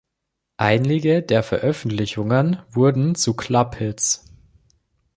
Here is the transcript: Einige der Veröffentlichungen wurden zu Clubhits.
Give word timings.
Einige 0.57 1.21
der 1.21 1.43
Veröffentlichungen 1.43 2.57
wurden 2.71 3.13
zu 3.13 3.35
Clubhits. 3.35 4.25